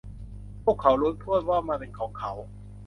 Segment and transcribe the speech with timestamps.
[0.63, 2.31] พวกเขาล้วนพูดว่ามันเป็นของเขา